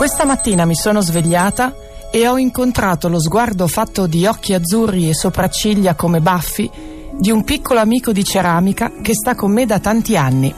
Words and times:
Questa 0.00 0.24
mattina 0.24 0.64
mi 0.64 0.74
sono 0.74 1.02
svegliata 1.02 1.74
e 2.10 2.26
ho 2.26 2.38
incontrato 2.38 3.10
lo 3.10 3.20
sguardo 3.20 3.66
fatto 3.66 4.06
di 4.06 4.24
occhi 4.24 4.54
azzurri 4.54 5.10
e 5.10 5.14
sopracciglia 5.14 5.94
come 5.94 6.22
baffi 6.22 6.70
di 7.12 7.30
un 7.30 7.44
piccolo 7.44 7.80
amico 7.80 8.10
di 8.10 8.24
ceramica 8.24 8.92
che 9.02 9.12
sta 9.12 9.34
con 9.34 9.52
me 9.52 9.66
da 9.66 9.78
tanti 9.78 10.16
anni. 10.16 10.54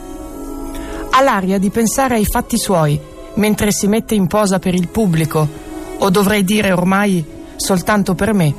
Ha 1.09 1.21
l'aria 1.21 1.57
di 1.57 1.69
pensare 1.71 2.15
ai 2.15 2.25
fatti 2.25 2.57
suoi 2.57 2.97
mentre 3.33 3.73
si 3.73 3.87
mette 3.87 4.15
in 4.15 4.27
posa 4.27 4.59
per 4.59 4.75
il 4.75 4.87
pubblico, 4.87 5.45
o 5.97 6.09
dovrei 6.09 6.45
dire 6.45 6.71
ormai 6.71 7.25
soltanto 7.57 8.15
per 8.15 8.31
me. 8.31 8.55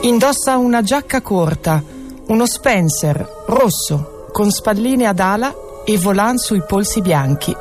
Indossa 0.00 0.56
una 0.56 0.82
giacca 0.82 1.20
corta, 1.20 1.80
uno 2.26 2.46
Spencer 2.46 3.44
rosso 3.46 4.26
con 4.32 4.50
spalline 4.50 5.06
ad 5.06 5.20
ala 5.20 5.54
e 5.84 5.96
volant 5.98 6.40
sui 6.40 6.64
polsi 6.66 7.00
bianchi. 7.00 7.54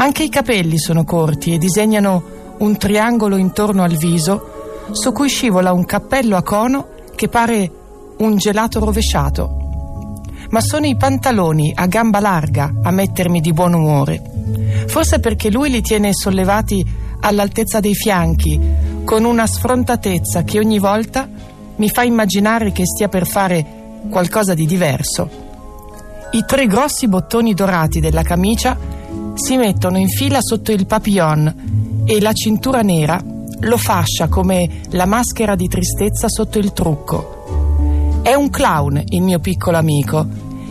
Anche 0.00 0.22
i 0.22 0.28
capelli 0.28 0.78
sono 0.78 1.02
corti 1.02 1.52
e 1.52 1.58
disegnano 1.58 2.22
un 2.58 2.76
triangolo 2.76 3.36
intorno 3.36 3.82
al 3.82 3.96
viso 3.96 4.86
su 4.92 5.10
cui 5.10 5.28
scivola 5.28 5.72
un 5.72 5.84
cappello 5.84 6.36
a 6.36 6.42
cono 6.42 6.88
che 7.16 7.28
pare 7.28 7.70
un 8.18 8.36
gelato 8.36 8.78
rovesciato. 8.78 10.20
Ma 10.50 10.60
sono 10.60 10.86
i 10.86 10.96
pantaloni 10.96 11.72
a 11.74 11.86
gamba 11.86 12.20
larga 12.20 12.74
a 12.80 12.92
mettermi 12.92 13.40
di 13.40 13.52
buon 13.52 13.74
umore. 13.74 14.22
Forse 14.86 15.18
perché 15.18 15.50
lui 15.50 15.68
li 15.68 15.82
tiene 15.82 16.10
sollevati 16.12 16.86
all'altezza 17.20 17.80
dei 17.80 17.94
fianchi, 17.94 18.58
con 19.04 19.24
una 19.24 19.48
sfrontatezza 19.48 20.44
che 20.44 20.60
ogni 20.60 20.78
volta 20.78 21.28
mi 21.74 21.88
fa 21.88 22.04
immaginare 22.04 22.70
che 22.70 22.86
stia 22.86 23.08
per 23.08 23.26
fare 23.26 23.98
qualcosa 24.08 24.54
di 24.54 24.64
diverso. 24.64 25.28
I 26.30 26.44
tre 26.46 26.66
grossi 26.66 27.08
bottoni 27.08 27.52
dorati 27.52 27.98
della 27.98 28.22
camicia 28.22 28.76
si 29.38 29.56
mettono 29.56 29.98
in 29.98 30.08
fila 30.08 30.40
sotto 30.40 30.72
il 30.72 30.86
papillon 30.86 32.02
e 32.04 32.20
la 32.20 32.32
cintura 32.32 32.82
nera 32.82 33.22
lo 33.60 33.76
fascia 33.76 34.28
come 34.28 34.80
la 34.90 35.06
maschera 35.06 35.54
di 35.54 35.68
tristezza 35.68 36.28
sotto 36.28 36.58
il 36.58 36.72
trucco. 36.72 38.20
È 38.22 38.34
un 38.34 38.50
clown 38.50 39.02
il 39.06 39.22
mio 39.22 39.38
piccolo 39.38 39.76
amico 39.76 40.26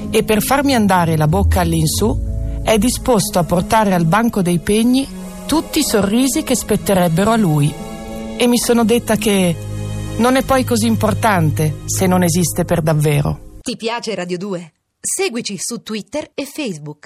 e 0.10 0.24
per 0.24 0.42
farmi 0.42 0.76
andare 0.76 1.16
la 1.16 1.28
bocca 1.28 1.62
all'insù 1.62 2.26
è 2.62 2.78
disposto 2.78 3.40
a 3.40 3.46
portare 3.46 3.94
al 3.94 4.06
banco 4.06 4.42
dei 4.42 4.60
pegni 4.60 5.08
tutti 5.46 5.80
i 5.80 5.84
sorrisi 5.84 6.44
che 6.44 6.56
spetterebbero 6.56 7.32
a 7.32 7.38
lui. 7.38 7.74
E 8.36 8.48
mi 8.48 8.58
sono 8.58 8.84
detta 8.84 9.16
che 9.16 9.56
non 10.18 10.36
è 10.36 10.44
poi 10.44 10.66
così 10.66 10.88
importante 10.88 11.84
se 11.86 12.06
non 12.06 12.22
esiste 12.22 12.66
per 12.66 12.82
davvero. 12.82 13.60
Ti 13.62 13.78
piace 13.78 14.14
Radio 14.14 14.38
2? 14.38 14.74
Seguici 15.00 15.56
su 15.58 15.82
Twitter 15.84 16.32
e 16.34 16.46
Facebook. 16.46 17.06